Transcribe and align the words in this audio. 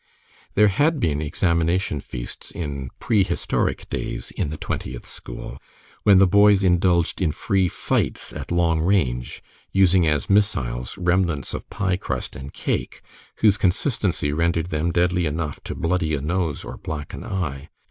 There 0.55 0.69
had 0.69 0.99
been 0.99 1.21
examination 1.21 1.99
feasts 1.99 2.49
in 2.49 2.89
pre 2.99 3.23
historic 3.23 3.87
days 3.91 4.31
in 4.31 4.49
the 4.49 4.57
Twentieth 4.57 5.05
school, 5.05 5.59
when 6.01 6.17
the 6.17 6.25
boys 6.25 6.63
indulged 6.63 7.21
in 7.21 7.31
free 7.31 7.67
fights 7.67 8.33
at 8.33 8.51
long 8.51 8.81
range, 8.81 9.43
using 9.71 10.07
as 10.07 10.27
missiles 10.27 10.97
remnants 10.97 11.53
of 11.53 11.69
pie 11.69 11.97
crust 11.97 12.35
and 12.35 12.51
cake, 12.51 13.03
whose 13.41 13.59
consistency 13.59 14.33
rendered 14.33 14.71
them 14.71 14.91
deadly 14.91 15.27
enough 15.27 15.61
to 15.65 15.75
"bloody" 15.75 16.15
a 16.15 16.21
nose 16.21 16.65
or 16.65 16.77
black 16.77 17.13
an 17.13 17.23
eye. 17.23 17.69